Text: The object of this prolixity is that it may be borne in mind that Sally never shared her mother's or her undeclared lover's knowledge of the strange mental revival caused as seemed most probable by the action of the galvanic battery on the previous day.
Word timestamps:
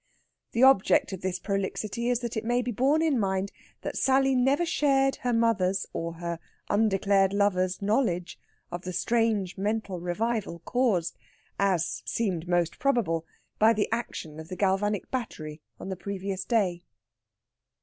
The 0.53 0.63
object 0.63 1.13
of 1.13 1.21
this 1.21 1.37
prolixity 1.37 2.09
is 2.09 2.21
that 2.21 2.35
it 2.35 2.43
may 2.43 2.63
be 2.63 2.71
borne 2.71 3.03
in 3.03 3.19
mind 3.19 3.51
that 3.83 3.99
Sally 3.99 4.33
never 4.33 4.65
shared 4.65 5.17
her 5.17 5.31
mother's 5.31 5.85
or 5.93 6.13
her 6.13 6.39
undeclared 6.71 7.33
lover's 7.33 7.83
knowledge 7.83 8.39
of 8.71 8.81
the 8.81 8.93
strange 8.93 9.59
mental 9.59 9.99
revival 9.99 10.57
caused 10.65 11.19
as 11.59 12.01
seemed 12.03 12.47
most 12.47 12.79
probable 12.79 13.27
by 13.59 13.73
the 13.73 13.87
action 13.91 14.39
of 14.39 14.47
the 14.47 14.55
galvanic 14.55 15.11
battery 15.11 15.61
on 15.79 15.89
the 15.89 15.95
previous 15.95 16.45
day. 16.45 16.81